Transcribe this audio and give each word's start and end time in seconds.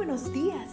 buenos 0.00 0.32
días. 0.32 0.70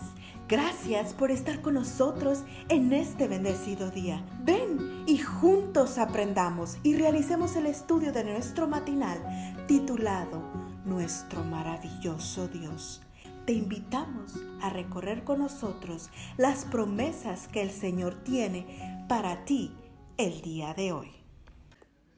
Gracias 0.48 1.14
por 1.14 1.32
estar 1.32 1.62
con 1.62 1.74
nosotros 1.74 2.46
en 2.70 2.94
este 2.94 3.28
bendecido 3.28 3.92
día. 3.92 4.26
Ven 4.46 5.04
y 5.06 5.18
juntos 5.18 5.98
aprendamos 5.98 6.78
y 6.82 6.96
realicemos 6.96 7.58
el 7.58 7.66
estudio 7.66 8.14
de 8.14 8.24
nuestro 8.24 8.70
matinal 8.70 9.20
titulado 9.68 10.42
Nuestro 10.86 11.44
maravilloso 11.44 12.48
Dios. 12.48 13.02
Te 13.46 13.52
invitamos 13.52 14.36
a 14.62 14.70
recorrer 14.70 15.26
con 15.26 15.40
nosotros 15.40 16.10
las 16.38 16.64
promesas 16.64 17.50
que 17.50 17.62
el 17.62 17.72
Señor 17.72 18.24
tiene 18.24 19.06
para 19.10 19.44
ti 19.44 19.74
el 20.16 20.40
día 20.40 20.74
de 20.74 20.94
hoy. 20.94 21.12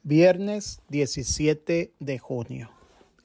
Viernes 0.04 0.80
17 0.90 1.92
de 1.98 2.18
junio. 2.20 2.70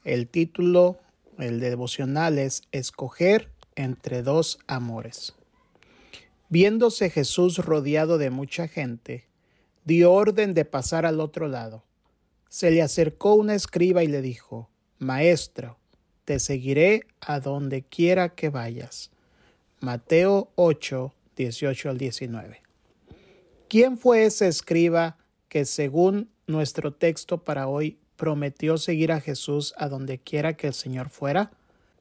El 0.04 0.28
título, 0.28 0.98
el 1.38 1.60
devocional 1.60 2.40
es 2.40 2.64
Escoger 2.72 3.54
entre 3.76 4.22
dos 4.22 4.60
amores. 4.68 5.34
Viéndose 6.50 7.10
Jesús 7.10 7.58
rodeado 7.58 8.18
de 8.18 8.30
mucha 8.30 8.68
gente, 8.68 9.26
dio 9.84 10.14
orden 10.14 10.54
de 10.54 10.66
pasar 10.66 11.06
al 11.06 11.20
otro 11.20 11.48
lado. 11.48 11.84
Se 12.50 12.72
le 12.72 12.82
acercó 12.82 13.36
un 13.36 13.50
escriba 13.50 14.04
y 14.04 14.08
le 14.08 14.22
dijo, 14.22 14.70
Maestro, 15.00 15.78
te 16.24 16.40
seguiré 16.40 17.06
a 17.22 17.40
donde 17.40 17.84
quiera 17.84 18.30
que 18.30 18.50
vayas. 18.50 19.12
Mateo 19.80 20.52
8, 20.56 21.14
18 21.36 21.90
al 21.90 21.98
19. 21.98 22.62
¿Quién 23.68 23.98
fue 23.98 24.26
ese 24.26 24.48
escriba 24.48 25.18
que 25.50 25.66
según 25.66 26.30
nuestro 26.48 26.94
texto 26.94 27.44
para 27.44 27.68
hoy 27.68 27.98
prometió 28.16 28.78
seguir 28.78 29.12
a 29.12 29.20
Jesús 29.20 29.74
a 29.78 29.90
donde 29.90 30.20
quiera 30.20 30.56
que 30.56 30.68
el 30.68 30.74
Señor 30.74 31.10
fuera? 31.10 31.52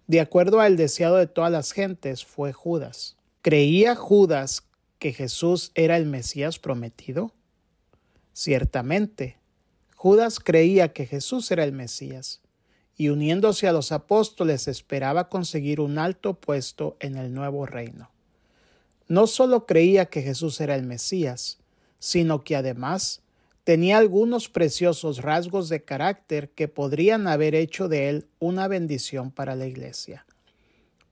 De 0.07 0.21
acuerdo 0.21 0.61
al 0.61 0.77
deseado 0.77 1.17
de 1.17 1.27
todas 1.27 1.51
las 1.51 1.73
gentes, 1.73 2.25
fue 2.25 2.53
Judas. 2.53 3.17
¿Creía 3.41 3.95
Judas 3.95 4.65
que 4.99 5.13
Jesús 5.13 5.73
era 5.75 5.97
el 5.97 6.07
Mesías 6.07 6.59
prometido? 6.59 7.33
Ciertamente, 8.33 9.39
Judas 9.97 10.41
creía 10.41 10.93
que 10.93 11.07
Jesús 11.07 11.51
era 11.51 11.65
el 11.65 11.73
Mesías, 11.73 12.43
y 12.97 13.09
uniéndose 13.09 13.67
a 13.67 13.73
los 13.73 13.93
apóstoles 13.93 14.69
esperaba 14.69 15.31
conseguir 15.31 15.81
un 15.81 15.99
alto 15.99 16.35
puesto 16.35 16.97
en 17.01 17.17
el 17.17 17.33
nuevo 17.33 17.65
reino. 17.65 18.11
No 19.09 19.27
solo 19.27 19.65
creía 19.65 20.07
que 20.07 20.23
Jesús 20.23 20.61
era 20.61 20.75
el 20.75 20.85
Mesías, 20.85 21.59
sino 21.99 22.45
que 22.45 22.57
además 22.57 23.23
tenía 23.65 23.97
algunos 23.97 24.51
preciosos 24.51 25.23
rasgos 25.23 25.71
de 25.71 25.83
carácter 25.83 26.51
que 26.51 26.69
podrían 26.69 27.27
haber 27.27 27.55
hecho 27.55 27.89
de 27.89 28.11
él 28.11 28.29
una 28.39 28.69
bendición 28.69 29.31
para 29.31 29.57
la 29.57 29.67
iglesia. 29.67 30.27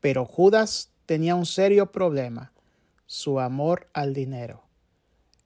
Pero 0.00 0.26
Judas 0.26 0.90
tenía 1.06 1.34
un 1.34 1.46
serio 1.46 1.90
problema, 1.90 2.52
su 3.06 3.40
amor 3.40 3.88
al 3.94 4.12
dinero. 4.12 4.64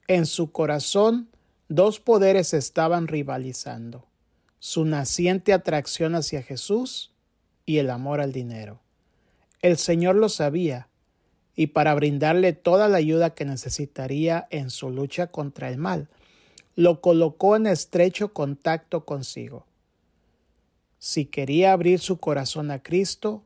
En 0.07 0.25
su 0.25 0.51
corazón 0.51 1.29
dos 1.69 1.99
poderes 1.99 2.53
estaban 2.53 3.07
rivalizando, 3.07 4.05
su 4.59 4.85
naciente 4.85 5.53
atracción 5.53 6.15
hacia 6.15 6.43
Jesús 6.43 7.13
y 7.65 7.77
el 7.77 7.89
amor 7.89 8.19
al 8.19 8.33
dinero. 8.33 8.81
El 9.61 9.77
Señor 9.77 10.15
lo 10.15 10.29
sabía, 10.29 10.89
y 11.55 11.67
para 11.67 11.95
brindarle 11.95 12.53
toda 12.53 12.87
la 12.87 12.97
ayuda 12.97 13.33
que 13.33 13.43
necesitaría 13.43 14.47
en 14.51 14.69
su 14.69 14.91
lucha 14.91 15.27
contra 15.27 15.69
el 15.69 15.77
mal, 15.77 16.07
lo 16.77 17.01
colocó 17.01 17.55
en 17.55 17.65
estrecho 17.65 18.33
contacto 18.33 19.03
consigo. 19.03 19.65
Si 20.99 21.25
quería 21.25 21.73
abrir 21.73 21.99
su 21.99 22.19
corazón 22.19 22.69
a 22.69 22.83
Cristo, 22.83 23.43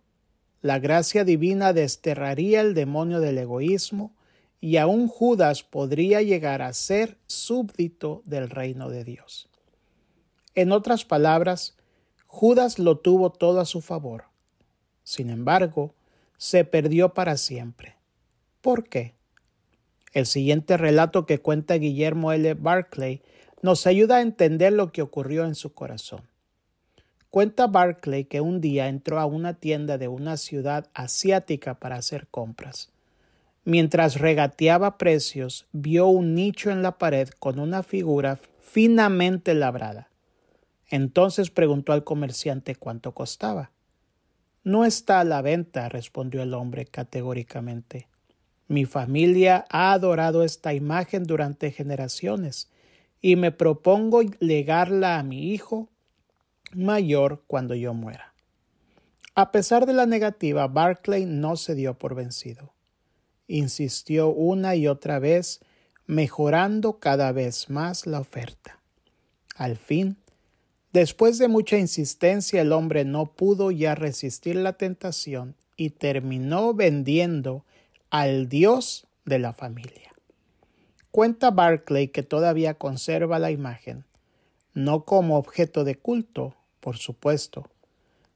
la 0.62 0.80
gracia 0.80 1.24
divina 1.24 1.72
desterraría 1.72 2.60
el 2.60 2.74
demonio 2.74 3.22
del 3.22 3.38
egoísmo 3.38 4.12
y 4.60 4.76
aún 4.76 5.08
Judas 5.08 5.64
podría 5.64 6.22
llegar 6.22 6.62
a 6.62 6.74
ser 6.74 7.18
súbdito 7.26 8.22
del 8.26 8.50
reino 8.50 8.90
de 8.90 9.06
Dios. 9.06 9.48
En 10.54 10.74
otras 10.74 11.06
palabras, 11.06 11.78
Judas 12.28 12.80
lo 12.80 13.00
tuvo 13.00 13.32
todo 13.32 13.62
a 13.62 13.66
su 13.66 13.80
favor. 13.80 14.26
Sin 15.06 15.30
embargo, 15.30 15.96
se 16.38 16.66
perdió 16.66 17.14
para 17.14 17.38
siempre. 17.38 17.96
¿Por 18.60 18.90
qué? 18.90 19.16
El 20.14 20.26
siguiente 20.26 20.78
relato 20.78 21.26
que 21.26 21.40
cuenta 21.40 21.76
Guillermo 21.76 22.32
L. 22.32 22.54
Barclay 22.56 23.22
nos 23.62 23.88
ayuda 23.88 24.18
a 24.18 24.22
entender 24.22 24.74
lo 24.74 24.92
que 24.92 25.02
ocurrió 25.02 25.46
en 25.46 25.56
su 25.56 25.74
corazón. 25.74 26.22
Cuenta 27.30 27.68
Barclay 27.68 28.26
que 28.26 28.42
un 28.42 28.60
día 28.60 28.90
entró 28.90 29.20
a 29.20 29.26
una 29.26 29.54
tienda 29.54 29.98
de 29.98 30.10
una 30.10 30.36
ciudad 30.36 30.90
asiática 30.94 31.76
para 31.76 31.96
hacer 31.96 32.28
compras. 32.28 32.90
Mientras 33.64 34.20
regateaba 34.20 34.98
precios, 34.98 35.66
vio 35.72 36.08
un 36.08 36.36
nicho 36.36 36.72
en 36.72 36.82
la 36.82 36.98
pared 36.98 37.30
con 37.40 37.60
una 37.60 37.84
figura 37.84 38.40
finamente 38.60 39.54
labrada. 39.54 40.10
Entonces 40.90 41.52
preguntó 41.52 41.94
al 41.94 42.04
comerciante 42.04 42.76
cuánto 42.76 43.14
costaba. 43.14 43.72
No 44.64 44.84
está 44.84 45.22
a 45.22 45.24
la 45.24 45.42
venta, 45.42 45.88
respondió 45.88 46.42
el 46.42 46.54
hombre 46.54 46.86
categóricamente. 46.86 48.08
Mi 48.72 48.86
familia 48.86 49.66
ha 49.70 49.92
adorado 49.92 50.46
esta 50.46 50.74
imagen 50.74 51.26
durante 51.26 51.72
generaciones 51.72 52.70
y 53.20 53.36
me 53.36 53.52
propongo 53.52 54.22
legarla 54.40 55.20
a 55.20 55.24
mi 55.24 55.52
hijo 55.52 55.90
mayor 56.74 57.44
cuando 57.48 57.76
yo 57.76 57.94
muera. 57.94 58.34
A 59.36 59.52
pesar 59.52 59.86
de 59.86 59.92
la 59.92 60.06
negativa, 60.06 60.70
Barclay 60.70 61.26
no 61.26 61.58
se 61.58 61.76
dio 61.76 61.98
por 61.98 62.16
vencido. 62.16 62.72
Insistió 63.46 64.30
una 64.30 64.74
y 64.78 64.88
otra 64.88 65.20
vez, 65.20 65.60
mejorando 66.06 66.98
cada 66.98 67.34
vez 67.34 67.70
más 67.70 68.08
la 68.08 68.22
oferta. 68.22 68.80
Al 69.58 69.76
fin, 69.76 70.16
después 70.94 71.40
de 71.40 71.50
mucha 71.50 71.78
insistencia, 71.78 72.62
el 72.62 72.72
hombre 72.72 73.04
no 73.04 73.34
pudo 73.34 73.70
ya 73.70 73.96
resistir 73.96 74.56
la 74.56 74.78
tentación 74.78 75.58
y 75.76 75.90
terminó 75.90 76.74
vendiendo 76.74 77.66
al 78.12 78.50
Dios 78.50 79.08
de 79.26 79.40
la 79.40 79.54
familia. 79.54 80.14
Cuenta 81.12 81.50
Barclay 81.50 82.10
que 82.10 82.24
todavía 82.24 82.74
conserva 82.74 83.40
la 83.40 83.52
imagen, 83.52 84.06
no 84.74 85.06
como 85.06 85.38
objeto 85.38 85.86
de 85.86 85.96
culto, 85.96 86.56
por 86.82 86.98
supuesto, 86.98 87.70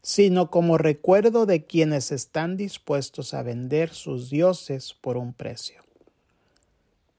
sino 0.01 0.49
como 0.49 0.77
recuerdo 0.77 1.45
de 1.45 1.65
quienes 1.65 2.11
están 2.11 2.55
dispuestos 2.55 3.33
a 3.33 3.43
vender 3.43 3.93
sus 3.93 4.29
dioses 4.29 4.93
por 4.93 5.17
un 5.17 5.33
precio. 5.33 5.83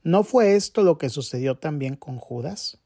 ¿No 0.03 0.25
fue 0.25 0.57
esto 0.57 0.83
lo 0.83 0.97
que 0.97 1.11
sucedió 1.11 1.57
también 1.59 1.97
con 1.97 2.19
Judas? 2.19 2.79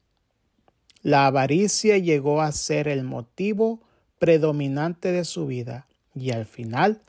La 1.01 1.27
avaricia 1.27 1.97
llegó 1.97 2.41
a 2.41 2.51
ser 2.51 2.87
el 2.87 3.03
motivo 3.03 3.79
predominante 4.19 5.11
de 5.11 5.23
su 5.23 5.45
vida 5.45 5.87
y 6.13 6.31
al 6.31 6.45
final 6.45 7.01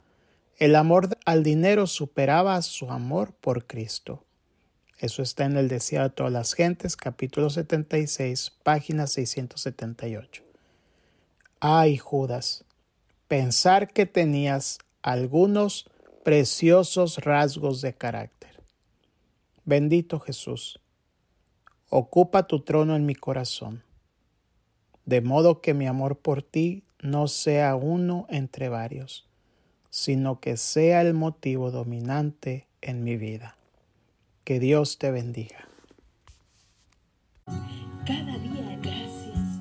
el 0.59 0.77
amor 0.77 1.19
al 1.25 1.43
dinero 1.43 1.87
superaba 1.87 2.61
su 2.63 2.91
amor 2.91 3.33
por 3.33 3.67
Cristo. 3.67 4.25
Eso 4.99 5.23
está 5.23 5.45
en 5.45 5.57
el 5.57 5.69
Deseado 5.69 6.09
de 6.09 6.15
todas 6.15 6.33
las 6.33 6.55
gentes, 6.55 6.97
capítulo 6.97 7.51
76, 7.51 8.53
página 8.63 9.07
678. 9.07 10.45
Ay, 11.59 11.97
Judas, 11.97 12.65
pensar 13.27 13.89
que 13.93 14.07
tenías 14.07 14.79
algunos 15.03 15.91
preciosos 16.23 17.19
rasgos 17.19 17.81
de 17.81 17.95
carácter. 17.95 18.63
Bendito 19.65 20.21
Jesús, 20.21 20.81
ocupa 21.89 22.47
tu 22.47 22.61
trono 22.61 22.95
en 22.95 23.07
mi 23.07 23.15
corazón, 23.15 23.83
de 25.07 25.21
modo 25.21 25.61
que 25.61 25.75
mi 25.75 25.87
amor 25.87 26.19
por 26.19 26.43
ti 26.43 26.85
no 27.01 27.27
sea 27.27 27.75
uno 27.75 28.27
entre 28.29 28.69
varios 28.69 29.27
sino 29.93 30.41
que 30.41 30.57
sea 30.57 31.03
el 31.03 31.13
motivo 31.13 31.71
dominante 31.71 32.67
en 32.81 33.05
mi 33.05 33.19
vida. 33.19 33.57
Que 34.43 34.59
Dios 34.59 34.97
te 34.97 35.11
bendiga. 35.11 35.69
Cada 38.07 38.39
día 38.39 38.79
gracias. 38.83 39.61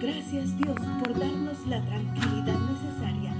Gracias 0.00 0.58
Dios 0.58 0.76
por 0.98 1.16
darnos 1.16 1.66
la 1.68 1.80
tranquilidad 1.86 2.58
necesaria 2.58 3.39